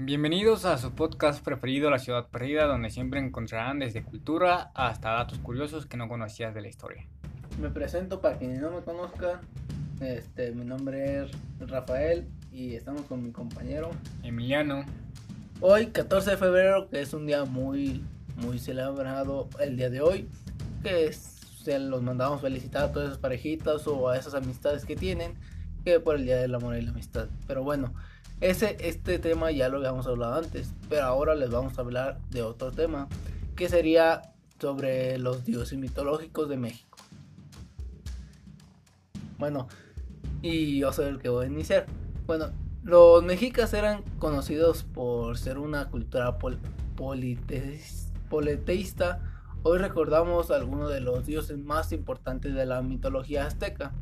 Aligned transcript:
Bienvenidos 0.00 0.64
a 0.64 0.78
su 0.78 0.92
podcast 0.92 1.44
preferido 1.44 1.90
La 1.90 1.98
Ciudad 1.98 2.28
Perdida, 2.28 2.66
donde 2.66 2.88
siempre 2.88 3.18
encontrarán 3.18 3.80
desde 3.80 4.04
cultura 4.04 4.70
hasta 4.72 5.10
datos 5.10 5.40
curiosos 5.40 5.86
que 5.86 5.96
no 5.96 6.08
conocías 6.08 6.54
de 6.54 6.60
la 6.60 6.68
historia. 6.68 7.04
Me 7.60 7.68
presento 7.68 8.20
para 8.20 8.38
quienes 8.38 8.60
no 8.60 8.70
me 8.70 8.82
conozcan. 8.82 9.40
Este, 10.00 10.52
mi 10.52 10.64
nombre 10.64 11.24
es 11.24 11.32
Rafael 11.58 12.28
y 12.52 12.76
estamos 12.76 13.02
con 13.06 13.24
mi 13.24 13.32
compañero 13.32 13.90
Emiliano. 14.22 14.84
Hoy, 15.60 15.88
14 15.88 16.30
de 16.30 16.36
febrero, 16.36 16.88
que 16.88 17.00
es 17.00 17.12
un 17.12 17.26
día 17.26 17.44
muy, 17.44 18.04
muy 18.36 18.60
celebrado 18.60 19.48
el 19.58 19.76
día 19.76 19.90
de 19.90 20.00
hoy, 20.00 20.28
que 20.84 21.12
se 21.12 21.76
los 21.80 22.04
mandamos 22.04 22.40
felicitar 22.40 22.84
a 22.84 22.92
todas 22.92 23.08
esas 23.08 23.18
parejitas 23.18 23.84
o 23.88 24.08
a 24.08 24.16
esas 24.16 24.34
amistades 24.34 24.84
que 24.84 24.94
tienen, 24.94 25.34
que 25.84 25.98
por 25.98 26.14
el 26.14 26.24
Día 26.24 26.36
del 26.36 26.54
Amor 26.54 26.76
y 26.76 26.82
la 26.82 26.92
Amistad. 26.92 27.26
Pero 27.48 27.64
bueno, 27.64 27.92
ese, 28.40 28.76
este 28.80 29.18
tema 29.18 29.50
ya 29.50 29.68
lo 29.68 29.78
habíamos 29.78 30.06
hablado 30.06 30.34
antes, 30.34 30.72
pero 30.88 31.04
ahora 31.04 31.34
les 31.34 31.50
vamos 31.50 31.78
a 31.78 31.82
hablar 31.82 32.18
de 32.30 32.42
otro 32.42 32.70
tema, 32.70 33.08
que 33.56 33.68
sería 33.68 34.22
sobre 34.60 35.18
los 35.18 35.44
dioses 35.44 35.78
mitológicos 35.78 36.48
de 36.48 36.56
México. 36.56 36.98
Bueno, 39.38 39.68
y 40.42 40.78
yo 40.78 40.92
soy 40.92 41.06
el 41.06 41.18
que 41.18 41.28
voy 41.28 41.46
a 41.46 41.48
iniciar. 41.48 41.86
Bueno, 42.26 42.50
los 42.82 43.22
mexicas 43.22 43.72
eran 43.74 44.02
conocidos 44.18 44.82
por 44.82 45.38
ser 45.38 45.58
una 45.58 45.88
cultura 45.90 46.38
politeísta. 46.96 48.10
Hoy 49.62 49.78
recordamos 49.78 50.50
algunos 50.50 50.90
de 50.90 51.00
los 51.00 51.24
dioses 51.26 51.58
más 51.58 51.92
importantes 51.92 52.54
de 52.54 52.66
la 52.66 52.82
mitología 52.82 53.46
azteca. 53.46 53.92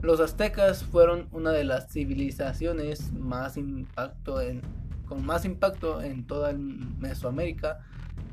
Los 0.00 0.20
aztecas 0.20 0.84
fueron 0.84 1.28
una 1.32 1.50
de 1.50 1.64
las 1.64 1.90
civilizaciones 1.90 3.12
más 3.12 3.56
impacto 3.56 4.40
en, 4.40 4.62
con 5.06 5.26
más 5.26 5.44
impacto 5.44 6.00
en 6.00 6.24
toda 6.24 6.52
Mesoamérica. 6.52 7.80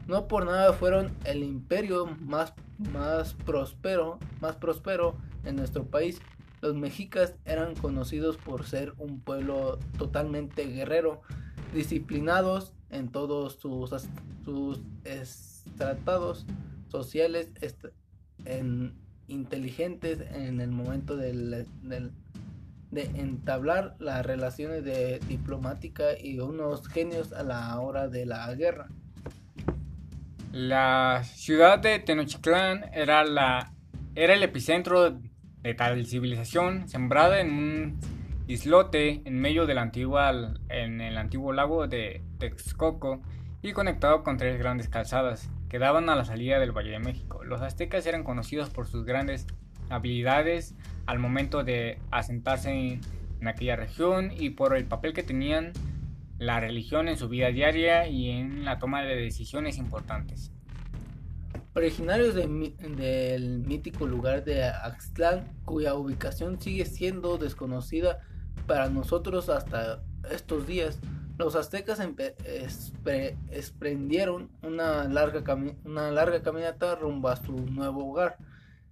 No 0.08 0.28
por 0.28 0.46
nada 0.46 0.74
fueron 0.74 1.12
el 1.24 1.42
imperio 1.44 2.06
más, 2.22 2.54
más 2.78 3.34
próspero, 3.34 4.20
más 4.42 4.56
próspero 4.58 5.16
en 5.44 5.56
nuestro 5.56 5.86
país. 5.86 6.22
Los 6.62 6.76
mexicas 6.76 7.34
eran 7.46 7.74
conocidos 7.76 8.38
por 8.38 8.66
ser 8.66 8.94
un 8.98 9.20
pueblo 9.20 9.80
totalmente 9.98 10.66
guerrero, 10.68 11.22
disciplinados 11.74 12.74
en 12.92 13.10
todos 13.10 13.56
sus, 13.56 13.90
sus 14.44 14.82
tratados 15.78 16.46
sociales, 16.90 17.50
en 18.46 19.05
inteligentes 19.28 20.20
en 20.32 20.62
el 20.62 20.72
momento 20.72 21.16
del, 21.18 21.66
de 22.92 23.04
entablar 23.16 23.96
las 24.00 24.26
relaciones 24.26 24.84
de 24.84 25.20
diplomática 25.28 26.20
y 26.20 26.40
unos 26.40 26.88
genios 26.88 27.34
a 27.34 27.44
la 27.44 27.80
hora 27.80 28.08
de 28.08 28.26
la 28.26 28.54
guerra. 28.56 28.88
La 30.52 31.24
ciudad 31.24 31.80
de 31.80 32.00
Tenochtitlán 32.00 32.86
era, 32.94 33.26
la, 33.26 33.74
era 34.16 34.34
el 34.34 34.44
epicentro 34.44 35.20
de 35.62 35.74
tal 35.74 36.06
civilización, 36.06 36.88
sembrada 36.88 37.42
en 37.42 37.52
un 37.52 38.00
islote 38.48 39.22
en 39.26 39.40
medio 39.40 39.66
del 39.66 39.80
en 40.70 41.02
el 41.02 41.18
antiguo 41.18 41.52
lago 41.52 41.88
de 41.88 42.24
Texcoco 42.38 43.22
y 43.62 43.74
conectado 43.74 44.24
con 44.24 44.38
tres 44.38 44.60
grandes 44.60 44.88
calzadas 44.88 45.50
que 45.76 45.80
daban 45.80 46.08
a 46.08 46.16
la 46.16 46.24
salida 46.24 46.58
del 46.58 46.72
Valle 46.72 46.92
de 46.92 47.00
México. 47.00 47.44
Los 47.44 47.62
aztecas 47.62 48.06
eran 48.06 48.24
conocidos 48.24 48.70
por 48.70 48.88
sus 48.88 49.04
grandes 49.04 49.46
habilidades 49.90 50.74
al 51.06 51.20
momento 51.20 51.66
de 51.66 52.00
asentarse 52.12 52.72
en, 52.72 53.02
aquella 53.46 53.76
región 53.76 54.32
y 54.32 54.52
por 54.52 54.78
el 54.78 54.86
papel 54.86 55.12
que 55.12 55.22
tenían 55.22 55.74
la 56.40 56.62
religión 56.62 57.10
en 57.10 57.18
su 57.18 57.28
vida 57.28 57.50
diaria 57.50 58.08
y 58.08 58.30
en 58.30 58.64
la 58.64 58.80
toma 58.80 59.02
de 59.02 59.18
decisiones 59.18 59.78
importantes. 59.78 60.54
Originarios 61.74 62.36
del 62.36 63.60
mítico 63.60 64.08
lugar 64.08 64.46
de 64.46 64.64
Axtlán, 64.64 65.44
cuya 65.66 65.94
ubicación 65.96 66.62
sigue 66.62 66.86
siendo 66.86 67.38
desconocida 67.38 68.20
para 68.66 68.88
nosotros 68.88 69.50
hasta 69.50 70.02
estos 70.32 70.68
días, 70.68 71.02
los 71.38 71.56
aztecas 71.56 72.00
emprendieron 72.00 74.50
una 74.62 75.04
larga, 75.06 75.44
caminata 75.44 76.96
rumbo 76.96 77.30
a 77.30 77.36
su 77.36 77.54
nuevo 77.54 78.10
hogar. 78.10 78.38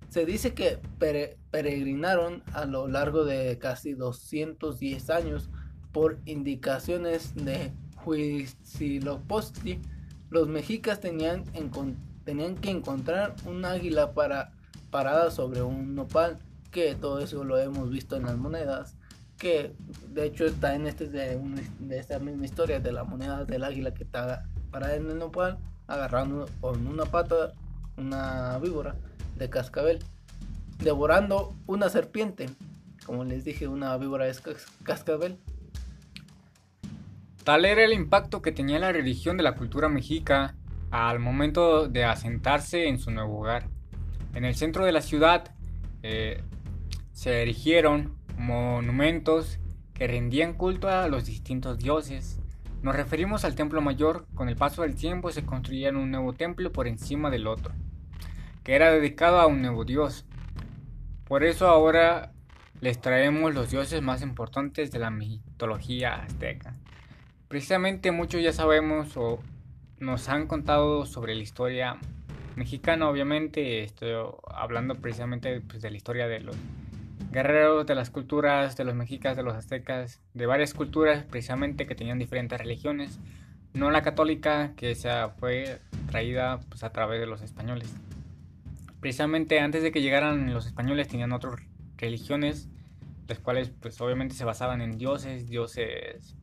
Se 0.10 0.26
dice 0.26 0.54
que 0.54 0.80
peregrinaron 1.52 2.44
a 2.54 2.66
lo 2.66 2.88
largo 2.88 3.26
de 3.26 3.58
casi 3.60 3.94
210 3.94 5.10
años 5.10 5.50
por 5.92 6.20
indicaciones 6.26 7.34
de 7.34 7.72
Huitzilopochtli. 8.06 9.82
Los 10.30 10.50
mexicas 10.50 11.00
tenían, 11.00 11.46
tenían 12.26 12.56
que 12.56 12.72
encontrar 12.72 13.36
un 13.46 13.64
águila 13.64 14.14
para, 14.14 14.52
parada 14.92 15.32
sobre 15.32 15.62
un 15.62 15.96
nopal, 15.96 16.40
que 16.72 16.94
todo 16.96 17.20
eso 17.20 17.44
lo 17.44 17.58
hemos 17.58 17.90
visto 17.90 18.18
en 18.18 18.24
las 18.24 18.38
monedas 18.38 18.98
que 19.44 19.74
de 20.14 20.26
hecho 20.26 20.46
está 20.46 20.74
en 20.74 20.88
este 20.88 21.10
de, 21.10 21.38
esta 21.92 22.18
misma 22.18 22.46
historia 22.46 22.80
de 22.80 22.94
la 22.94 23.04
moneda 23.04 23.44
del 23.44 23.66
águila 23.66 23.94
que 23.94 24.06
está 24.06 24.46
parada 24.72 24.96
en 24.96 25.10
el 25.10 25.20
nopal 25.20 25.58
agarrando 25.86 26.48
con 26.62 26.88
una 26.88 27.04
pata 27.04 27.52
una 27.98 28.58
víbora 28.60 28.96
de 29.36 29.50
cascabel 29.50 30.00
devorando 30.80 31.54
una 31.68 31.90
serpiente. 31.90 32.50
Como 33.06 33.26
les 33.26 33.44
dije 33.44 33.68
una 33.68 33.98
víbora 33.98 34.30
es 34.30 34.42
cascabel. 34.84 35.38
Tal 37.44 37.66
era 37.66 37.84
el 37.84 37.92
impacto 37.92 38.42
que 38.42 38.54
tenía 38.54 38.80
la 38.80 38.94
religión 38.94 39.36
de 39.36 39.44
la 39.44 39.56
cultura 39.56 39.90
mexica 39.90 40.56
al 40.90 41.20
momento 41.20 41.90
de 41.90 42.06
asentarse 42.06 42.88
en 42.88 42.98
su 42.98 43.12
nuevo 43.12 43.42
hogar. 43.42 43.68
En 44.36 44.46
el 44.46 44.56
centro 44.56 44.86
de 44.86 44.94
la 44.94 45.02
ciudad 45.02 45.54
eh, 46.02 46.42
se 47.12 47.42
erigieron 47.42 48.23
monumentos 48.44 49.60
que 49.94 50.06
rendían 50.08 50.54
culto 50.54 50.90
a 50.90 51.08
los 51.08 51.26
distintos 51.26 51.80
dioses. 51.80 52.40
Nos 52.82 52.96
referimos 52.96 53.46
al 53.46 53.56
templo 53.56 53.82
mayor, 53.82 54.28
con 54.36 54.50
el 54.50 54.58
paso 54.58 54.82
del 54.82 54.96
tiempo 54.96 55.32
se 55.32 55.46
construía 55.46 55.90
un 55.92 56.12
nuevo 56.12 56.34
templo 56.34 56.72
por 56.72 56.88
encima 56.88 57.30
del 57.30 57.48
otro, 57.48 57.74
que 58.64 58.76
era 58.76 58.92
dedicado 58.92 59.40
a 59.40 59.48
un 59.48 59.62
nuevo 59.62 59.86
dios. 59.86 60.26
Por 61.24 61.44
eso 61.44 61.68
ahora 61.68 62.34
les 62.82 63.00
traemos 63.00 63.54
los 63.54 63.72
dioses 63.72 64.02
más 64.02 64.22
importantes 64.22 64.92
de 64.92 65.00
la 65.00 65.10
mitología 65.10 66.16
azteca. 66.16 66.76
Precisamente 67.48 68.12
muchos 68.12 68.42
ya 68.42 68.52
sabemos 68.52 69.16
o 69.16 69.40
nos 70.00 70.28
han 70.28 70.48
contado 70.48 71.06
sobre 71.06 71.34
la 71.34 71.44
historia 71.44 71.98
mexicana, 72.58 73.08
obviamente, 73.10 73.84
estoy 73.84 74.12
hablando 74.48 74.96
precisamente 74.96 75.62
pues, 75.62 75.82
de 75.82 75.92
la 75.92 75.98
historia 75.98 76.28
de 76.28 76.42
los 76.42 76.58
guerreros 77.34 77.86
de 77.86 77.96
las 77.96 78.12
culturas 78.12 78.78
de 78.78 78.86
los 78.86 78.96
mexicas, 78.96 79.36
de 79.36 79.44
los 79.44 79.56
aztecas, 79.56 80.22
de 80.34 80.46
varias 80.46 80.74
culturas 80.74 81.26
precisamente 81.26 81.86
que 81.86 81.96
tenían 81.96 82.20
diferentes 82.20 82.58
religiones, 82.58 83.20
no 83.74 83.92
la 83.92 84.04
católica 84.04 84.74
que 84.78 84.96
se 84.96 85.10
fue 85.40 85.80
traída 86.10 86.60
pues, 86.70 86.84
a 86.84 86.92
través 86.92 87.20
de 87.20 87.26
los 87.26 87.42
españoles. 87.42 87.94
Precisamente 89.02 89.60
antes 89.60 89.84
de 89.84 89.92
que 89.92 90.02
llegaran 90.02 90.54
los 90.54 90.68
españoles 90.68 91.08
tenían 91.08 91.34
otras 91.34 91.56
religiones, 91.98 92.70
las 93.28 93.40
cuales 93.40 93.72
pues 93.82 94.00
obviamente 94.00 94.36
se 94.36 94.46
basaban 94.46 94.82
en 94.82 94.98
dioses, 94.98 95.50
dioses 95.50 96.36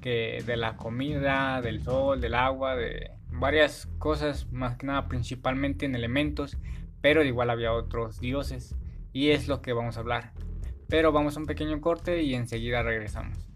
que 0.00 0.42
de 0.46 0.56
la 0.56 0.76
comida, 0.76 1.60
del 1.60 1.82
sol, 1.82 2.20
del 2.20 2.34
agua, 2.34 2.74
de 2.74 3.10
varias 3.30 3.86
cosas, 3.98 4.50
más 4.50 4.76
que 4.78 4.86
nada 4.86 5.08
principalmente 5.08 5.84
en 5.84 5.94
elementos, 5.94 6.56
pero 7.02 7.22
igual 7.22 7.50
había 7.50 7.72
otros 7.72 8.18
dioses 8.18 8.74
y 9.18 9.32
es 9.32 9.48
lo 9.48 9.62
que 9.62 9.72
vamos 9.72 9.96
a 9.96 10.00
hablar. 10.00 10.32
Pero 10.88 11.10
vamos 11.10 11.36
a 11.36 11.40
un 11.40 11.46
pequeño 11.46 11.80
corte 11.80 12.22
y 12.22 12.36
enseguida 12.36 12.84
regresamos. 12.84 13.47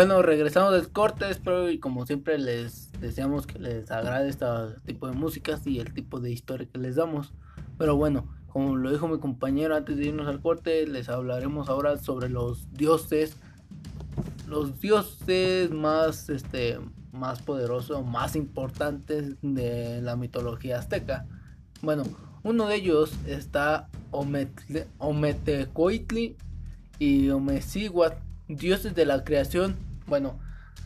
Bueno, 0.00 0.22
regresamos 0.22 0.72
del 0.72 0.88
corte, 0.88 1.28
espero 1.28 1.68
y 1.68 1.78
como 1.78 2.06
siempre 2.06 2.38
les 2.38 2.90
deseamos 3.02 3.46
que 3.46 3.58
les 3.58 3.90
agrade 3.90 4.30
este 4.30 4.46
tipo 4.86 5.06
de 5.06 5.12
músicas 5.12 5.66
y 5.66 5.78
el 5.78 5.92
tipo 5.92 6.20
de 6.20 6.30
historia 6.30 6.66
que 6.72 6.78
les 6.78 6.96
damos. 6.96 7.34
Pero 7.76 7.96
bueno, 7.96 8.26
como 8.46 8.76
lo 8.76 8.90
dijo 8.90 9.08
mi 9.08 9.18
compañero 9.18 9.76
antes 9.76 9.98
de 9.98 10.06
irnos 10.06 10.26
al 10.26 10.40
corte, 10.40 10.86
les 10.86 11.10
hablaremos 11.10 11.68
ahora 11.68 11.98
sobre 11.98 12.30
los 12.30 12.72
dioses, 12.72 13.36
los 14.48 14.80
dioses 14.80 15.70
más, 15.70 16.30
este, 16.30 16.78
más 17.12 17.42
poderosos, 17.42 18.02
más 18.06 18.36
importantes 18.36 19.36
de 19.42 20.00
la 20.00 20.16
mitología 20.16 20.78
azteca. 20.78 21.26
Bueno, 21.82 22.04
uno 22.42 22.68
de 22.68 22.76
ellos 22.76 23.12
está 23.26 23.90
Ometecoitli 24.98 26.38
y 26.98 27.28
Omeciguat, 27.28 28.14
dioses 28.48 28.94
de 28.94 29.04
la 29.04 29.24
creación. 29.24 29.89
Bueno, 30.10 30.40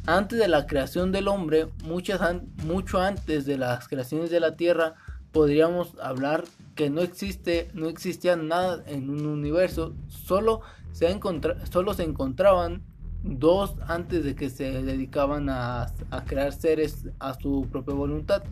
antes 0.06 0.38
de 0.38 0.48
la 0.48 0.66
creación 0.66 1.10
del 1.10 1.28
hombre, 1.28 1.68
muchas 1.82 2.20
mucho 2.62 3.00
antes 3.00 3.46
de 3.46 3.56
las 3.56 3.88
creaciones 3.88 4.30
de 4.30 4.38
la 4.38 4.54
tierra, 4.54 4.96
podríamos 5.32 5.96
hablar 5.98 6.44
que 6.74 6.90
no 6.90 7.00
existe, 7.00 7.70
no 7.72 7.88
existía 7.88 8.36
nada 8.36 8.84
en 8.86 9.08
un 9.08 9.24
universo, 9.24 9.94
solo 10.08 10.60
se, 10.92 11.18
solo 11.72 11.94
se 11.94 12.02
encontraban 12.02 12.82
dos 13.22 13.76
antes 13.88 14.24
de 14.24 14.34
que 14.34 14.50
se 14.50 14.82
dedicaban 14.82 15.48
a, 15.48 15.86
crear 16.26 16.52
seres 16.52 17.08
a 17.18 17.32
su 17.32 17.66
propia 17.72 17.94
voluntad. 17.94 18.44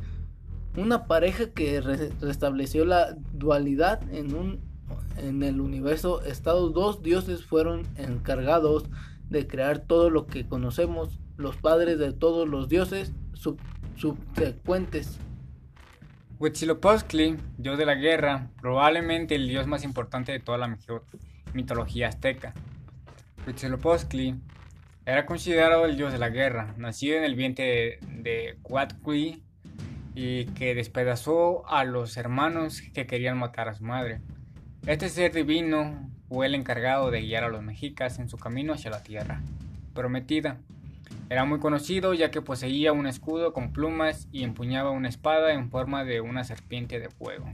Una 0.79 1.07
pareja 1.07 1.51
que 1.51 1.83
restableció 1.83 2.87
la 2.87 3.15
dualidad 3.35 4.01
en 4.11 4.35
un 4.35 4.73
en 5.17 5.43
el 5.43 5.61
universo, 5.61 6.23
estos 6.23 6.73
dos 6.73 7.03
dioses 7.03 7.45
fueron 7.45 7.87
encargados 7.97 8.85
de 9.33 9.47
crear 9.47 9.81
todo 9.81 10.11
lo 10.11 10.27
que 10.27 10.47
conocemos, 10.47 11.19
los 11.37 11.57
padres 11.57 11.99
de 11.99 12.13
todos 12.13 12.49
los 12.49 12.69
dioses 12.69 13.13
subsecuentes. 13.97 15.19
Huitzilopochtli, 16.39 17.37
dios 17.59 17.79
de 17.79 17.87
la 17.87 17.95
guerra, 17.95 18.51
probablemente 18.61 19.35
el 19.35 19.49
dios 19.49 19.67
más 19.67 19.85
importante 19.85 20.33
de 20.33 20.41
toda 20.41 20.59
la 20.59 20.77
mitología 21.53 22.09
azteca. 22.09 22.55
Huitzilopochtli 23.47 24.41
era 25.05 25.27
considerado 25.27 25.85
el 25.87 25.97
dios 25.97 26.13
de 26.13 26.19
la 26.19 26.29
guerra, 26.29 26.75
nacido 26.77 27.17
en 27.17 27.25
el 27.25 27.35
vientre 27.35 27.99
de, 28.01 28.57
de 28.63 29.43
y 30.15 30.45
que 30.47 30.75
despedazó 30.75 31.67
a 31.69 31.85
los 31.85 32.17
hermanos 32.17 32.83
que 32.95 33.07
querían 33.07 33.39
matar 33.39 33.69
a 33.69 33.75
su 33.75 33.85
madre. 33.85 34.21
Este 34.87 35.09
ser 35.09 35.33
divino 35.33 36.11
fue 36.33 36.47
el 36.47 36.55
encargado 36.55 37.11
de 37.11 37.21
guiar 37.21 37.45
a 37.45 37.51
los 37.51 37.63
mexicas 37.63 38.19
en 38.19 38.31
su 38.31 38.39
camino 38.39 38.73
hacia 38.73 38.91
la 38.91 39.03
tierra 39.03 39.43
prometida. 39.93 40.57
Era 41.29 41.45
muy 41.45 41.59
conocido 41.59 42.15
ya 42.15 42.31
que 42.31 42.41
poseía 42.41 42.93
un 42.93 43.07
escudo 43.07 43.53
con 43.53 43.75
plumas 43.75 44.29
y 44.33 44.43
empuñaba 44.43 44.93
una 44.93 45.11
espada 45.11 45.53
en 45.53 45.69
forma 45.69 46.05
de 46.05 46.23
una 46.23 46.43
serpiente 46.45 47.01
de 47.01 47.11
fuego. 47.11 47.53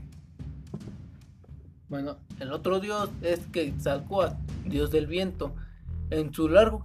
Bueno, 1.89 2.19
el 2.39 2.53
otro 2.53 2.79
dios 2.79 3.09
es 3.21 3.39
Quetzalcoatl, 3.47 4.37
dios 4.63 4.91
del 4.91 5.07
viento. 5.07 5.53
En 6.09 6.33
su 6.33 6.47
largo, 6.47 6.81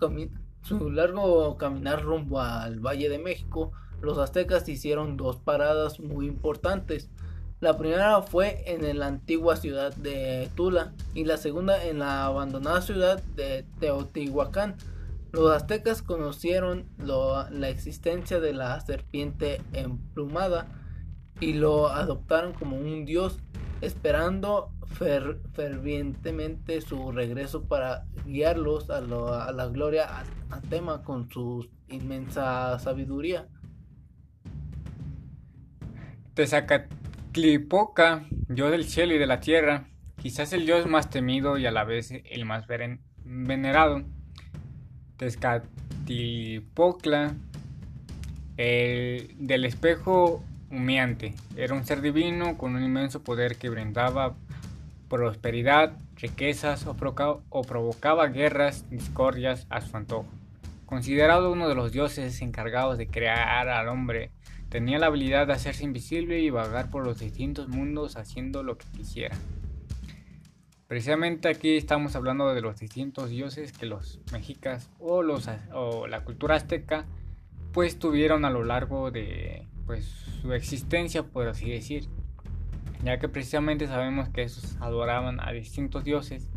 su 0.62 0.90
largo 0.90 1.56
caminar 1.58 2.02
rumbo 2.02 2.40
al 2.40 2.80
Valle 2.80 3.08
de 3.08 3.20
México, 3.20 3.70
los 4.02 4.18
aztecas 4.18 4.68
hicieron 4.68 5.16
dos 5.16 5.36
paradas 5.36 6.00
muy 6.00 6.26
importantes. 6.26 7.08
La 7.60 7.78
primera 7.78 8.22
fue 8.22 8.62
en 8.66 8.98
la 8.98 9.06
antigua 9.06 9.56
ciudad 9.56 9.94
de 9.94 10.50
Tula 10.54 10.92
y 11.14 11.24
la 11.24 11.36
segunda 11.36 11.84
en 11.84 12.00
la 12.00 12.26
abandonada 12.26 12.82
ciudad 12.82 13.22
de 13.36 13.64
Teotihuacán. 13.80 14.76
Los 15.32 15.50
aztecas 15.50 16.02
conocieron 16.02 16.86
la 16.98 17.68
existencia 17.68 18.38
de 18.38 18.52
la 18.52 18.80
serpiente 18.80 19.60
emplumada 19.72 20.68
y 21.40 21.54
lo 21.54 21.88
adoptaron 21.88 22.52
como 22.52 22.76
un 22.76 23.04
dios, 23.04 23.38
esperando 23.80 24.70
fervientemente 25.52 26.80
su 26.80 27.10
regreso 27.10 27.64
para 27.64 28.04
guiarlos 28.24 28.90
a, 28.90 29.00
la 29.00 29.66
gloria 29.66 30.20
a, 30.50 30.60
tema 30.70 31.02
con 31.02 31.28
su 31.30 31.68
inmensa 31.88 32.78
sabiduría. 32.78 33.48
Tlipoca, 37.34 38.24
dios 38.46 38.70
del 38.70 38.84
cielo 38.84 39.12
y 39.12 39.18
de 39.18 39.26
la 39.26 39.40
tierra, 39.40 39.88
quizás 40.22 40.52
el 40.52 40.66
dios 40.66 40.86
más 40.86 41.10
temido 41.10 41.58
y 41.58 41.66
a 41.66 41.72
la 41.72 41.82
vez 41.82 42.12
el 42.12 42.44
más 42.44 42.68
venerado. 43.24 44.04
Tezcatlipocla, 45.16 47.34
el 48.56 49.34
del 49.36 49.64
espejo 49.64 50.44
humeante, 50.70 51.34
era 51.56 51.74
un 51.74 51.84
ser 51.84 52.02
divino 52.02 52.56
con 52.56 52.76
un 52.76 52.84
inmenso 52.84 53.24
poder 53.24 53.56
que 53.56 53.68
brindaba 53.68 54.36
prosperidad, 55.08 55.98
riquezas 56.14 56.86
o, 56.86 56.94
o 57.48 57.62
provocaba 57.62 58.28
guerras, 58.28 58.88
discordias 58.90 59.66
a 59.70 59.80
su 59.80 59.96
antojo. 59.96 60.28
Considerado 60.86 61.50
uno 61.50 61.68
de 61.68 61.74
los 61.74 61.90
dioses 61.90 62.40
encargados 62.42 62.96
de 62.96 63.08
crear 63.08 63.68
al 63.68 63.88
hombre, 63.88 64.30
Tenía 64.74 64.98
la 64.98 65.06
habilidad 65.06 65.46
de 65.46 65.52
hacerse 65.52 65.84
invisible 65.84 66.40
y 66.40 66.50
vagar 66.50 66.90
por 66.90 67.04
los 67.04 67.20
distintos 67.20 67.68
mundos 67.68 68.16
haciendo 68.16 68.64
lo 68.64 68.76
que 68.76 68.86
quisiera. 68.86 69.36
Precisamente 70.88 71.46
aquí 71.46 71.76
estamos 71.76 72.16
hablando 72.16 72.52
de 72.52 72.60
los 72.60 72.80
distintos 72.80 73.30
dioses 73.30 73.70
que 73.70 73.86
los 73.86 74.18
mexicas 74.32 74.90
o, 74.98 75.22
los, 75.22 75.48
o 75.72 76.08
la 76.08 76.24
cultura 76.24 76.56
azteca 76.56 77.06
pues 77.72 78.00
tuvieron 78.00 78.44
a 78.44 78.50
lo 78.50 78.64
largo 78.64 79.12
de 79.12 79.64
pues, 79.86 80.06
su 80.42 80.52
existencia, 80.52 81.22
por 81.22 81.46
así 81.46 81.70
decir. 81.70 82.08
Ya 83.04 83.20
que 83.20 83.28
precisamente 83.28 83.86
sabemos 83.86 84.28
que 84.30 84.42
esos 84.42 84.76
adoraban 84.80 85.38
a 85.38 85.52
distintos 85.52 86.02
dioses. 86.02 86.50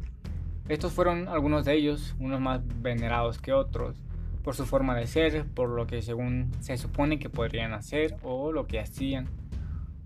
Estos 0.70 0.92
fueron 0.92 1.28
algunos 1.28 1.66
de 1.66 1.76
ellos, 1.76 2.16
unos 2.18 2.42
más 2.42 2.62
venerados 2.82 3.38
que 3.38 3.54
otros, 3.54 4.02
por 4.48 4.56
su 4.56 4.66
forma 4.66 4.96
de 4.96 5.08
ser, 5.08 5.46
por 5.46 5.68
lo 5.68 5.88
que 5.88 6.02
según 6.02 6.54
se 6.62 6.78
supone 6.78 7.20
que 7.20 7.30
podrían 7.30 7.74
hacer 7.74 8.16
o 8.24 8.54
lo 8.54 8.66
que 8.66 8.80
hacían. 8.80 9.28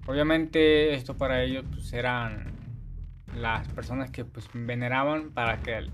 Obviamente 0.08 0.96
esto 0.96 1.16
para 1.16 1.44
ellos 1.44 1.64
pues, 1.70 1.94
eran 1.94 2.52
las 3.36 3.68
personas 3.68 4.10
que 4.10 4.26
pues 4.26 4.50
veneraban 4.52 5.30
para 5.30 5.60
que 5.60 5.86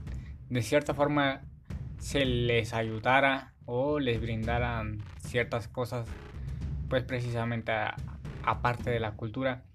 de 0.48 0.62
cierta 0.62 0.94
forma 0.94 1.42
se 1.98 2.24
les 2.24 2.74
ayudara 2.74 3.54
o 3.66 4.00
les 4.00 4.22
brindaran 4.22 5.04
ciertas 5.20 5.68
cosas 5.68 6.08
pues 6.88 7.04
precisamente 7.04 7.74
aparte 8.44 8.92
de 8.92 9.02
la 9.02 9.12
cultura. 9.12 9.66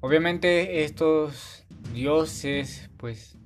Obviamente 0.00 0.84
estos 0.84 1.66
dioses 1.92 2.88
pues 2.96 3.36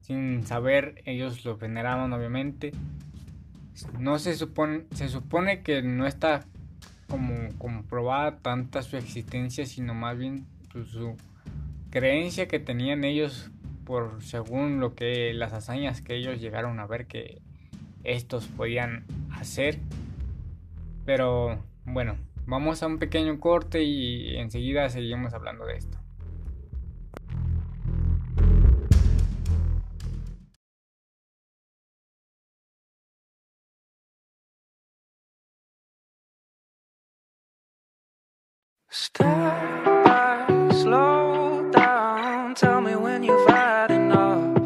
sin 0.00 0.46
saber 0.46 1.02
ellos 1.04 1.44
los 1.44 1.58
veneraban 1.58 2.14
obviamente 2.14 2.72
no 3.98 4.18
se 4.18 4.34
supone, 4.34 4.84
se 4.94 5.08
supone 5.08 5.62
que 5.62 5.82
no 5.82 6.06
está 6.06 6.44
como 7.08 7.48
comprobada 7.58 8.38
tanta 8.38 8.82
su 8.82 8.96
existencia, 8.96 9.66
sino 9.66 9.94
más 9.94 10.16
bien 10.18 10.46
pues, 10.72 10.88
su 10.88 11.16
creencia 11.90 12.48
que 12.48 12.58
tenían 12.58 13.04
ellos 13.04 13.50
por 13.84 14.22
según 14.22 14.80
lo 14.80 14.94
que 14.94 15.32
las 15.32 15.52
hazañas 15.52 16.02
que 16.02 16.14
ellos 16.14 16.40
llegaron 16.40 16.78
a 16.78 16.86
ver 16.86 17.06
que 17.06 17.40
estos 18.04 18.46
podían 18.46 19.04
hacer. 19.30 19.80
Pero 21.06 21.64
bueno, 21.84 22.16
vamos 22.46 22.82
a 22.82 22.86
un 22.86 22.98
pequeño 22.98 23.40
corte 23.40 23.82
y 23.82 24.36
enseguida 24.36 24.88
seguimos 24.90 25.32
hablando 25.32 25.64
de 25.64 25.78
esto. 25.78 25.97
Stop 38.90 39.84
by, 39.84 40.70
slow 40.72 41.70
down. 41.72 42.54
Tell 42.54 42.80
me 42.80 42.96
when 42.96 43.22
you've 43.22 43.48
had 43.50 43.90
enough. 43.90 44.56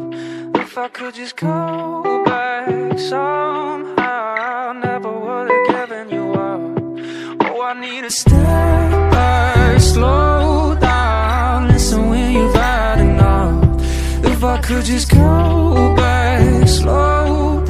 If 0.55 0.77
I 0.77 0.87
could 0.87 1.13
just 1.13 1.35
go 1.35 2.23
back 2.25 2.97
somehow, 2.97 3.99
I 3.99 4.79
never 4.81 5.11
would 5.11 5.51
have 5.51 5.67
given 5.89 6.09
you 6.09 6.31
up. 6.31 7.51
Oh, 7.51 7.61
I 7.63 7.73
need 7.81 8.05
a 8.05 8.09
step 8.09 9.11
back, 9.11 9.81
slow 9.81 10.77
down. 10.79 11.67
Listen 11.67 12.09
when 12.09 12.31
you've 12.31 12.55
had 12.55 12.99
enough. 13.01 13.81
If 14.23 14.41
I 14.41 14.57
could 14.61 14.85
just 14.85 15.11
go 15.11 15.93
back, 15.97 16.65
slow 16.69 17.62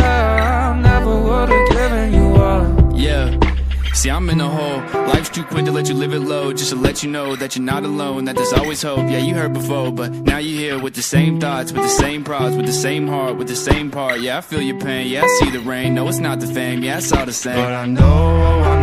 See, 4.04 4.12
I'm 4.12 4.30
in 4.30 4.42
a 4.42 4.50
hole. 4.50 4.82
Life's 5.08 5.30
too 5.30 5.46
quick 5.46 5.64
to 5.64 5.72
let 5.72 5.88
you 5.88 5.94
live 5.94 6.12
it 6.12 6.20
low. 6.20 6.52
Just 6.52 6.72
to 6.72 6.76
let 6.76 7.04
you 7.04 7.10
know 7.10 7.38
that 7.38 7.56
you're 7.56 7.64
not 7.64 7.86
alone, 7.86 8.26
that 8.26 8.36
there's 8.36 8.52
always 8.52 8.82
hope. 8.82 8.98
Yeah, 9.10 9.20
you 9.20 9.34
heard 9.34 9.54
before, 9.54 9.94
but 9.94 10.12
now 10.12 10.40
you're 10.40 10.60
here 10.60 10.78
with 10.78 10.94
the 10.96 11.02
same 11.02 11.40
thoughts, 11.40 11.72
with 11.72 11.84
the 11.84 11.88
same 11.88 12.26
prods, 12.26 12.58
with 12.58 12.66
the 12.66 12.74
same 12.74 13.08
heart, 13.08 13.38
with 13.38 13.48
the 13.48 13.56
same 13.56 13.92
part. 13.92 14.20
Yeah, 14.20 14.40
I 14.40 14.42
feel 14.42 14.62
your 14.62 14.78
pain. 14.78 15.08
Yeah, 15.08 15.24
I 15.24 15.28
see 15.40 15.52
the 15.52 15.62
rain. 15.62 15.96
No, 15.96 16.06
it's 16.10 16.18
not 16.18 16.42
the 16.42 16.48
fame. 16.48 16.84
Yeah, 16.84 16.98
it's 16.98 17.14
all 17.14 17.26
the 17.26 17.32
same. 17.32 17.56
But 17.56 17.72
I 17.72 17.86
know, 17.86 18.04
I 18.04 18.83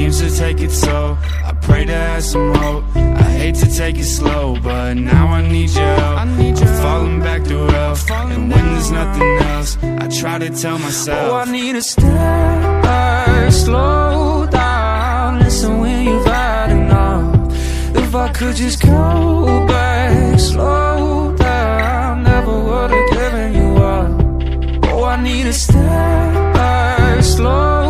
seems 0.00 0.20
to 0.20 0.38
take 0.38 0.60
it 0.60 0.70
so. 0.70 1.18
I 1.44 1.52
pray 1.60 1.84
to 1.84 1.92
have 1.92 2.24
some 2.24 2.54
hope. 2.54 2.84
I 2.96 3.30
hate 3.40 3.56
to 3.56 3.68
take 3.80 3.96
it 3.98 4.04
slow, 4.04 4.56
but 4.62 4.94
now 4.94 5.26
I 5.28 5.42
need 5.46 5.70
your 5.70 5.94
help. 6.00 6.20
I 6.20 6.24
need 6.38 6.58
your 6.58 6.68
I'm 6.68 6.82
falling 6.82 7.20
back 7.20 7.44
to 7.44 7.56
hell. 7.74 7.94
And 8.34 8.50
when 8.50 8.64
there's 8.72 8.90
nothing 8.90 9.32
else, 9.52 9.76
I 9.82 10.08
try 10.20 10.38
to 10.38 10.48
tell 10.62 10.78
myself. 10.78 11.32
Oh, 11.32 11.34
I 11.36 11.44
need 11.52 11.76
a 11.76 11.82
step 11.82 12.06
back, 12.86 13.52
slow 13.52 14.46
down. 14.46 15.40
Listen 15.40 15.80
when 15.80 16.06
you've 16.06 16.24
had 16.24 16.70
enough. 16.70 17.52
If 18.02 18.14
I 18.14 18.28
could 18.32 18.56
just 18.56 18.80
go 18.82 19.66
back, 19.66 20.40
slow 20.40 21.36
down. 21.36 22.22
Never 22.22 22.56
would 22.68 22.90
have 22.96 23.10
given 23.18 23.48
you 23.60 23.70
up. 23.94 24.10
Oh, 24.92 25.04
I 25.04 25.22
need 25.22 25.46
a 25.46 25.52
step 25.52 26.54
back, 26.54 27.22
slow 27.22 27.89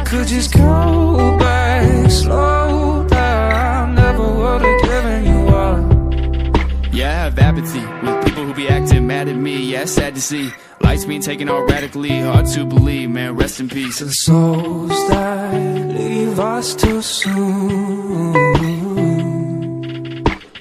I 0.00 0.04
could 0.04 0.28
just 0.28 0.54
go 0.54 1.36
back, 1.38 2.10
slow 2.10 3.06
down. 3.06 3.94
Never 3.94 4.22
would 4.32 4.62
have 4.62 4.82
given 4.82 5.24
you 5.26 5.48
up. 5.48 6.94
Yeah, 6.94 7.10
I 7.10 7.24
have 7.24 7.38
apathy 7.38 7.84
with 8.02 8.24
people 8.24 8.46
who 8.46 8.54
be 8.54 8.66
acting 8.68 9.06
mad 9.06 9.28
at 9.28 9.36
me. 9.36 9.56
Yeah, 9.72 9.82
it's 9.82 9.92
sad 9.92 10.14
to 10.14 10.20
see. 10.22 10.50
Life's 10.80 11.04
being 11.04 11.20
taken 11.20 11.50
all 11.50 11.66
radically. 11.66 12.18
Hard 12.20 12.46
to 12.46 12.64
believe, 12.64 13.10
man. 13.10 13.36
Rest 13.36 13.60
in 13.60 13.68
peace. 13.68 13.98
The 13.98 14.10
souls 14.10 14.88
that 15.10 15.52
leave 15.88 16.40
us 16.40 16.74
too 16.74 17.02
soon. 17.02 18.32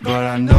But 0.03 0.23
I 0.35 0.37
know, 0.37 0.53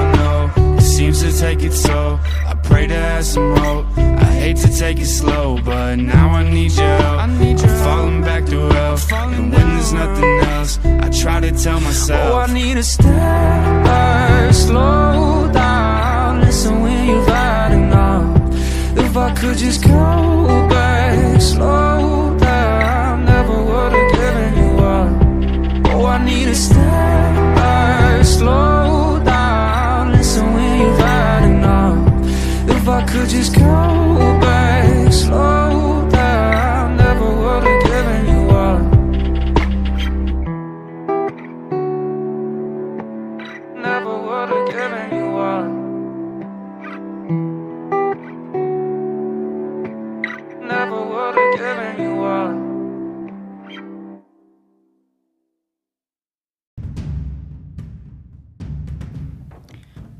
I 0.00 0.12
know, 0.16 0.76
it 0.76 0.80
seems 0.80 1.20
to 1.22 1.38
take 1.38 1.62
it 1.62 1.72
so. 1.72 2.18
I 2.46 2.54
pray 2.64 2.86
to 2.86 2.94
have 2.94 3.26
some 3.26 3.56
hope. 3.58 4.15
I 4.46 4.50
hate 4.50 4.58
to 4.58 4.78
take 4.78 5.00
it 5.00 5.06
slow, 5.06 5.58
but 5.64 5.96
now 5.96 6.28
I 6.28 6.48
need 6.48 6.70
your 6.70 6.86
help. 6.86 7.18
I 7.18 7.26
need 7.26 7.58
your 7.58 7.68
I'm 7.68 7.84
falling 7.84 8.22
back 8.22 8.46
to 8.46 8.60
hell. 8.60 8.96
And 9.12 9.50
when 9.52 9.70
there's 9.74 9.92
nothing 9.92 10.38
else, 10.54 10.78
I 10.84 11.10
try 11.10 11.40
to 11.40 11.50
tell 11.50 11.80
myself. 11.80 12.32
Oh, 12.32 12.38
I 12.38 12.54
need 12.54 12.76
a 12.76 12.82
step 12.84 13.06
back, 13.06 14.54
slow 14.54 15.50
down. 15.52 16.42
Listen 16.42 16.80
when 16.80 17.08
you've 17.08 17.26
had 17.26 17.72
enough. 17.72 18.96
If 18.96 19.16
I 19.16 19.34
could 19.34 19.58
just 19.58 19.82
go 19.82 20.35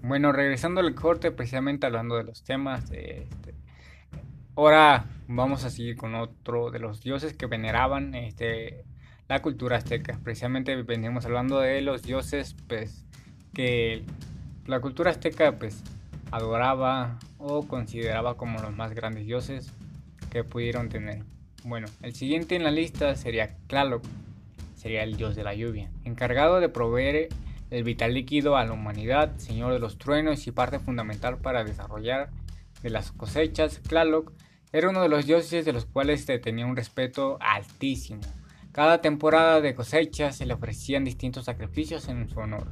Bueno, 0.07 0.31
regresando 0.31 0.81
al 0.81 0.95
corte, 0.95 1.33
precisamente 1.33 1.85
hablando 1.85 2.15
de 2.15 2.23
los 2.23 2.45
temas, 2.45 2.93
este, 2.93 3.55
ahora 4.55 5.07
vamos 5.27 5.65
a 5.65 5.71
seguir 5.71 5.97
con 5.97 6.15
otro 6.15 6.71
de 6.71 6.79
los 6.79 7.03
dioses 7.03 7.35
que 7.35 7.47
veneraban 7.47 8.15
este, 8.15 8.85
la 9.27 9.43
cultura 9.43 9.79
azteca. 9.79 10.17
Precisamente 10.23 10.81
venimos 10.85 11.27
hablando 11.27 11.59
de 11.59 11.81
los 11.81 12.05
dioses, 12.05 12.55
pues, 12.69 13.05
que 13.53 14.05
la 14.67 14.79
cultura 14.79 15.11
azteca, 15.11 15.59
pues, 15.59 15.83
adoraba 16.31 17.19
o 17.39 17.67
consideraba 17.67 18.37
como 18.37 18.61
los 18.61 18.77
más 18.77 18.95
grandes 18.95 19.27
dioses 19.27 19.73
que 20.31 20.45
pudieron 20.45 20.89
tener. 20.89 21.25
Bueno, 21.65 21.89
el 22.03 22.15
siguiente 22.15 22.55
en 22.55 22.63
la 22.63 22.71
lista 22.71 23.17
sería 23.17 23.57
Tlaloc, 23.67 24.05
sería 24.77 25.03
el 25.03 25.17
dios 25.17 25.35
de 25.35 25.43
la 25.43 25.55
lluvia, 25.55 25.91
encargado 26.05 26.61
de 26.61 26.69
proveer 26.69 27.29
el 27.71 27.85
vital 27.85 28.15
líquido 28.15 28.57
a 28.57 28.65
la 28.65 28.73
humanidad, 28.73 29.37
señor 29.39 29.73
de 29.73 29.79
los 29.79 29.99
truenos 29.99 30.47
y 30.47 30.53
parte 30.53 30.79
fundamental 30.79 31.39
para 31.39 31.65
desarrollar 31.65 32.31
de 32.83 32.91
las 32.91 33.13
cosechas. 33.13 33.81
Tlaloc 33.83 34.33
era 34.73 34.91
uno 34.91 35.03
de 35.03 35.09
los 35.09 35.27
dioses 35.27 35.65
de 35.65 35.73
los 35.73 35.87
cuales 35.87 36.25
se 36.25 36.39
tenía 36.39 36.67
un 36.67 36.77
respeto 36.77 37.39
altísimo. 37.41 38.21
Cada 38.73 39.01
temporada 39.01 39.61
de 39.61 39.75
cosecha 39.75 40.33
se 40.33 40.45
le 40.45 40.55
ofrecían 40.55 41.05
distintos 41.05 41.47
sacrificios 41.47 42.09
en 42.09 42.29
su 42.29 42.39
honor, 42.41 42.69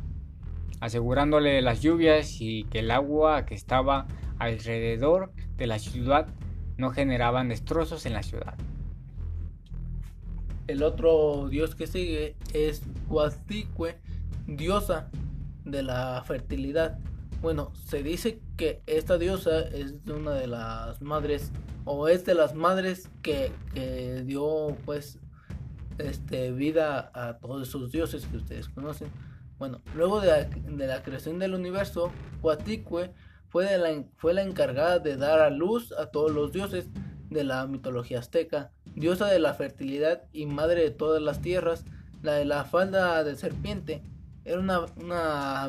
asegurándole 0.81 1.63
las 1.63 1.81
lluvias 1.81 2.41
y 2.41 2.65
que 2.65 2.81
el 2.81 2.91
agua 2.91 3.47
que 3.47 3.55
estaba 3.55 4.07
alrededor 4.39 5.33
de 5.57 5.67
la 5.67 5.79
ciudad 5.79 6.29
no 6.77 6.91
generaban 6.91 7.49
destrozos 7.49 8.05
en 8.07 8.13
la 8.13 8.23
ciudad. 8.23 8.55
El 10.67 10.83
otro 10.83 11.49
dios 11.49 11.75
que 11.75 11.87
sigue 11.87 12.37
es 12.53 12.83
Huasticue, 13.09 13.97
diosa 14.47 15.11
de 15.65 15.83
la 15.83 16.23
fertilidad. 16.27 16.99
Bueno, 17.41 17.73
se 17.87 18.03
dice 18.03 18.41
que 18.57 18.83
esta 18.87 19.19
diosa 19.19 19.61
es 19.61 19.95
una 20.07 20.33
de 20.33 20.47
las 20.47 21.03
madres, 21.03 21.53
o 21.85 22.09
es 22.09 22.25
de 22.25 22.35
las 22.35 22.55
madres 22.55 23.11
que, 23.23 23.53
dio 24.25 24.77
pues 24.85 25.19
este, 25.99 26.53
vida 26.53 27.11
a 27.15 27.39
todos 27.39 27.69
esos 27.69 27.93
dioses 27.93 28.27
que 28.27 28.39
ustedes 28.39 28.69
conocen. 28.69 29.09
Bueno, 29.59 29.81
luego 29.95 30.21
de 30.21 30.87
la, 30.87 31.03
creación 31.03 31.39
del 31.39 31.55
universo, 31.55 32.11
Huaticue 32.43 33.13
fue, 33.49 33.67
de 33.67 33.79
la, 33.79 34.05
fue 34.17 34.35
la 34.35 34.43
encargada 34.43 34.99
de 34.99 35.17
dar 35.17 35.41
a 35.41 35.51
luz 35.51 35.93
a 35.93 36.07
todos 36.07 36.33
los 36.33 36.53
dioses 36.53 36.89
de 37.31 37.45
la 37.45 37.67
mitología 37.67 38.19
azteca, 38.19 38.73
diosa 38.95 39.27
de 39.27 39.39
la 39.39 39.55
fertilidad 39.55 40.23
y 40.33 40.47
madre 40.47 40.83
de 40.83 40.91
todas 40.91 41.23
las 41.23 41.41
tierras, 41.41 41.85
la 42.23 42.35
de 42.35 42.45
la 42.45 42.65
falda 42.65 43.23
de 43.23 43.37
serpiente. 43.37 44.03
Era 44.45 44.61
una, 44.61 44.85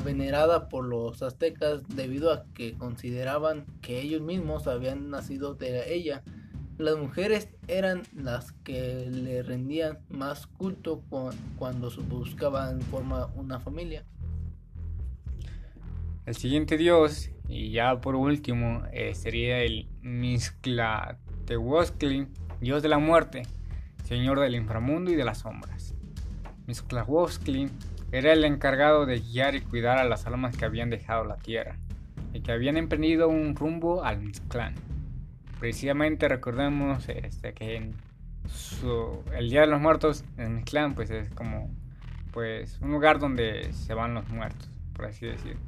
venerada 0.03 0.67
por 0.67 0.84
los 0.86 1.22
aztecas 1.24 1.88
debido 1.88 2.34
a 2.34 2.44
que 2.53 2.74
consideraban 2.74 3.65
que 3.82 4.01
ellos 4.01 4.22
mismos 4.22 4.67
habían 4.67 5.10
nacido 5.10 5.53
de 5.55 5.94
ella. 5.94 6.24
Las 6.77 6.98
mujeres 6.98 7.48
eran 7.70 8.01
las 8.13 8.51
que 8.51 9.08
le 9.10 9.41
rendían 9.44 10.00
más 10.10 10.46
culto 10.46 11.00
cu- 11.10 11.29
cuando 11.58 11.89
buscaban 12.10 12.82
formar 12.82 13.29
una 13.36 13.62
familia. 13.62 14.03
El 16.25 16.36
siguiente 16.36 16.75
dios, 16.75 17.29
y 17.48 17.72
ya 17.72 18.01
por 18.01 18.15
último, 18.15 18.84
eh, 18.91 19.15
sería 19.15 19.60
el 19.60 19.88
Mixtlatehuochtli, 20.01 22.27
dios 22.60 22.84
de 22.84 22.89
la 22.89 22.98
muerte, 22.98 23.44
señor 24.03 24.41
del 24.41 24.55
inframundo 24.55 25.12
y 25.12 25.15
de 25.15 25.24
las 25.24 25.38
sombras. 25.39 25.94
Mixtlahuochtli 26.67 27.70
era 28.12 28.33
el 28.33 28.43
encargado 28.45 29.05
de 29.05 29.19
guiar 29.19 29.55
y 29.55 29.62
cuidar 29.62 29.97
a 29.97 30.05
las 30.05 30.25
almas 30.25 30.55
que 30.55 30.65
habían 30.65 30.89
dejado 30.89 31.25
la 31.25 31.38
tierra 31.38 31.77
y 32.33 32.41
que 32.41 32.51
habían 32.51 32.77
emprendido 32.77 33.27
un 33.29 33.55
rumbo 33.55 34.03
al 34.03 34.19
Mixtlán. 34.19 34.75
Precisamente 35.59 36.27
recordemos 36.27 37.07
este, 37.09 37.53
que 37.53 37.77
en 37.77 37.95
el 39.38 39.50
Día 39.50 39.62
de 39.62 39.67
los 39.67 39.81
Muertos 39.81 40.24
en 40.38 40.55
Mixtlán 40.55 40.95
pues 40.95 41.09
es 41.09 41.29
como 41.31 41.70
pues 42.31 42.79
un 42.81 42.91
lugar 42.91 43.20
donde 43.20 43.72
se 43.74 43.94
van 43.94 44.13
los 44.13 44.27
muertos, 44.29 44.70
por 44.94 45.05
así 45.05 45.25
decirlo. 45.25 45.61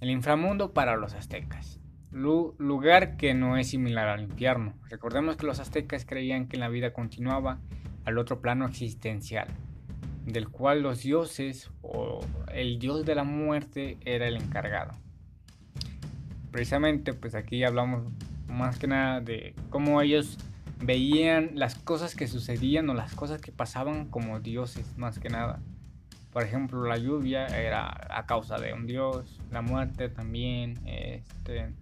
El 0.00 0.10
inframundo 0.10 0.72
para 0.72 0.96
los 0.96 1.14
aztecas. 1.14 1.80
Lu- 2.12 2.54
lugar 2.58 3.16
que 3.16 3.34
no 3.34 3.56
es 3.56 3.68
similar 3.68 4.08
al 4.08 4.22
infierno. 4.22 4.74
Recordemos 4.88 5.36
que 5.36 5.46
los 5.46 5.58
aztecas 5.58 6.04
creían 6.06 6.46
que 6.46 6.56
la 6.56 6.68
vida 6.68 6.92
continuaba 6.92 7.58
al 8.04 8.18
otro 8.18 8.40
plano 8.40 8.66
existencial, 8.66 9.48
del 10.26 10.48
cual 10.48 10.82
los 10.82 11.02
dioses 11.02 11.70
o 11.82 12.20
el 12.52 12.78
dios 12.78 13.06
de 13.06 13.14
la 13.14 13.24
muerte 13.24 13.96
era 14.04 14.26
el 14.26 14.36
encargado. 14.36 14.92
Precisamente, 16.50 17.14
pues 17.14 17.34
aquí 17.34 17.64
hablamos 17.64 18.02
más 18.48 18.78
que 18.78 18.86
nada 18.86 19.20
de 19.20 19.54
cómo 19.70 20.02
ellos 20.02 20.38
veían 20.80 21.52
las 21.54 21.74
cosas 21.76 22.14
que 22.14 22.26
sucedían 22.26 22.90
o 22.90 22.94
las 22.94 23.14
cosas 23.14 23.40
que 23.40 23.52
pasaban 23.52 24.06
como 24.06 24.40
dioses, 24.40 24.96
más 24.96 25.18
que 25.18 25.28
nada. 25.28 25.60
Por 26.32 26.42
ejemplo, 26.42 26.84
la 26.84 26.98
lluvia 26.98 27.46
era 27.46 27.88
a 28.10 28.26
causa 28.26 28.58
de 28.58 28.74
un 28.74 28.86
dios, 28.86 29.40
la 29.50 29.62
muerte 29.62 30.08
también, 30.08 30.78
este, 30.84 31.72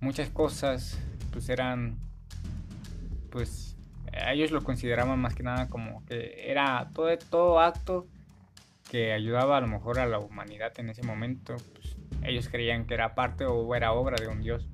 muchas 0.00 0.28
cosas 0.30 0.98
pues 1.30 1.48
eran 1.48 1.96
pues 3.30 3.73
ellos 4.12 4.50
lo 4.50 4.62
consideraban 4.62 5.18
más 5.20 5.34
que 5.34 5.42
nada 5.42 5.68
como 5.68 6.04
que 6.06 6.50
era 6.50 6.90
todo, 6.94 7.16
todo 7.30 7.60
acto 7.60 8.06
que 8.90 9.12
ayudaba 9.12 9.56
a 9.56 9.60
lo 9.60 9.66
mejor 9.66 9.98
a 9.98 10.06
la 10.06 10.18
humanidad 10.18 10.72
en 10.78 10.90
ese 10.90 11.02
momento, 11.02 11.56
pues, 11.72 11.96
ellos 12.22 12.48
creían 12.48 12.86
que 12.86 12.94
era 12.94 13.14
parte 13.14 13.44
o 13.44 13.74
era 13.74 13.92
obra 13.92 14.16
de 14.20 14.28
un 14.28 14.42
dios. 14.42 14.68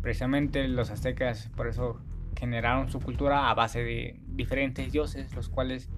Precisamente 0.00 0.66
los 0.68 0.90
aztecas 0.90 1.48
por 1.56 1.66
eso 1.66 2.00
generaron 2.38 2.90
su 2.90 3.00
cultura 3.00 3.50
a 3.50 3.54
base 3.54 3.82
de 3.84 4.20
diferentes 4.26 4.90
dioses, 4.92 5.34
los 5.34 5.48
cuales 5.48 5.88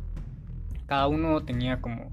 cada 0.87 1.07
uno 1.07 1.45
tenía 1.45 1.81
como 1.81 2.11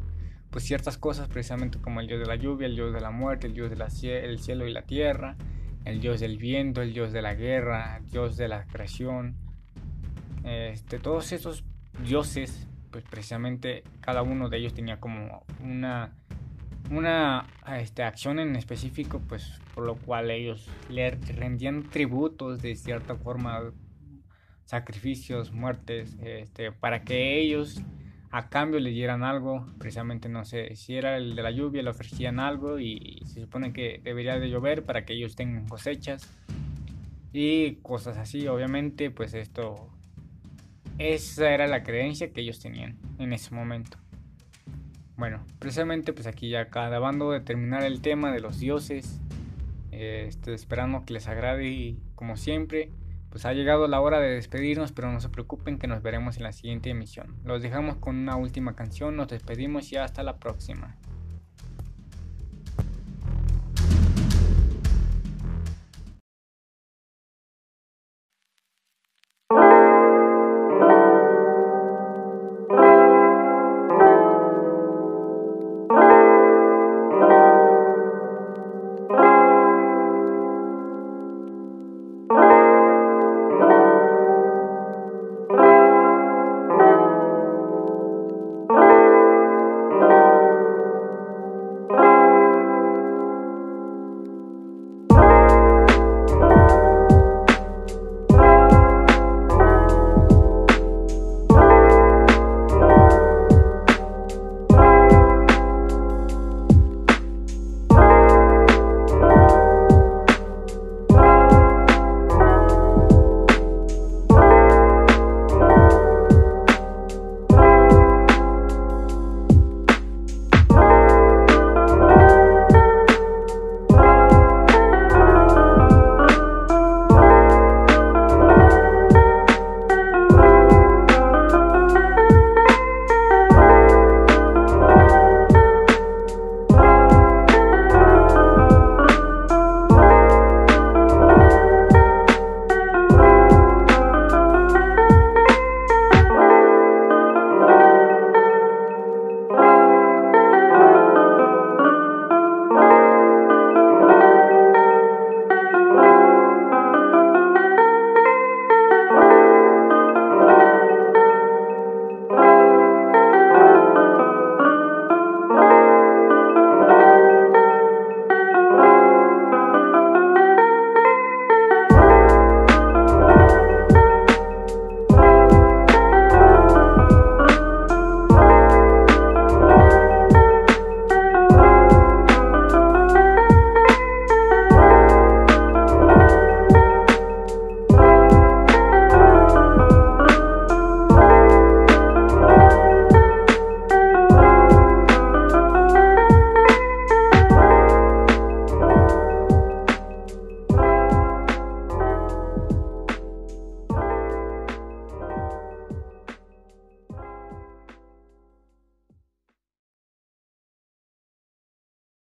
pues 0.50 0.66
ciertas 0.66 0.98
cosas 0.98 1.30
precisamente 1.30 1.80
como 1.80 2.02
el 2.02 2.08
dios 2.08 2.20
de 2.20 2.26
la 2.26 2.36
lluvia, 2.36 2.68
el 2.68 2.76
dios 2.76 2.94
de 2.94 3.00
la 3.00 3.12
muerte, 3.12 3.48
el 3.48 3.54
dios 3.54 3.70
del 3.70 4.40
cielo 4.40 4.68
y 4.68 4.74
la 4.74 4.84
tierra, 4.84 5.38
el 5.86 6.02
dios 6.02 6.20
del 6.20 6.38
viento, 6.38 6.82
el 6.82 6.94
dios 6.94 7.12
de 7.14 7.22
la 7.22 7.34
guerra, 7.34 7.98
el 7.98 8.10
dios 8.10 8.38
de 8.38 8.48
la 8.48 8.66
creación. 8.66 9.36
Este, 10.44 11.00
todos 11.00 11.32
esos 11.32 11.64
dioses, 12.04 12.68
pues 12.92 13.04
precisamente 13.10 13.84
cada 14.00 14.22
uno 14.22 14.50
de 14.50 14.58
ellos 14.58 14.74
tenía 14.74 15.00
como 15.00 15.46
una 15.62 16.14
una 16.92 17.48
este, 17.78 18.04
acción 18.04 18.40
en 18.40 18.56
específico, 18.56 19.22
pues 19.28 19.60
por 19.74 19.86
lo 19.86 19.96
cual 19.96 20.30
ellos 20.30 20.70
le 20.90 21.12
rendían 21.12 21.90
tributos 21.90 22.62
de 22.62 22.76
cierta 22.76 23.16
forma, 23.16 23.72
sacrificios, 24.66 25.52
muertes, 25.52 26.18
este, 26.22 26.72
para 26.72 27.04
que 27.04 27.40
ellos 27.40 27.82
a 28.32 28.50
cambio 28.50 28.80
le 28.80 28.92
dieran 28.92 29.24
algo, 29.24 29.66
precisamente 29.78 30.30
no 30.30 30.46
sé, 30.46 30.76
si 30.76 30.96
era 30.96 31.18
el 31.18 31.36
de 31.36 31.44
la 31.44 31.52
lluvia 31.52 31.84
le 31.84 31.90
ofrecían 31.90 32.40
algo 32.40 32.80
y 32.80 33.22
se 33.26 33.42
supone 33.42 33.74
que 33.74 34.00
debería 34.04 34.40
de 34.40 34.50
llover 34.50 34.84
para 34.84 35.06
que 35.06 35.14
ellos 35.14 35.36
tengan 35.36 35.68
cosechas 35.68 36.30
y 37.34 37.76
cosas 37.76 38.18
así, 38.18 38.48
obviamente 38.48 39.12
pues 39.12 39.34
esto, 39.34 39.91
esa 40.98 41.52
era 41.52 41.68
la 41.68 41.84
creencia 41.84 42.32
que 42.32 42.42
ellos 42.42 42.60
tenían 42.60 42.98
en 43.20 43.34
ese 43.34 43.54
momento. 43.54 43.98
Bueno, 45.18 45.46
precisamente 45.60 46.14
pues 46.14 46.28
aquí 46.28 46.50
ya 46.50 46.62
acabando 46.62 47.32
de 47.32 47.42
terminar 47.42 47.84
el 47.84 48.02
tema 48.02 48.32
de 48.32 48.40
los 48.40 48.60
dioses, 48.60 49.20
eh, 49.92 50.30
esperando 50.48 51.06
que 51.06 51.14
les 51.14 51.28
agrade 51.28 51.68
y 51.68 52.00
como 52.16 52.38
siempre 52.38 52.90
pues 53.30 53.46
ha 53.46 53.54
llegado 53.54 53.88
la 53.88 54.02
hora 54.02 54.20
de 54.20 54.30
despedirnos, 54.32 54.92
pero 54.92 55.12
no 55.12 55.22
se 55.22 55.30
preocupen 55.30 55.78
que 55.80 55.88
nos 55.88 56.02
veremos 56.02 56.38
en 56.38 56.44
la 56.44 56.52
siguiente 56.52 56.90
emisión. 56.90 57.36
Los 57.46 57.62
dejamos 57.62 57.96
con 57.96 58.18
una 58.18 58.36
última 58.36 58.76
canción, 58.76 59.16
nos 59.16 59.30
despedimos 59.30 59.92
y 59.92 59.96
hasta 59.96 60.22
la 60.22 60.38
próxima. 60.38 60.98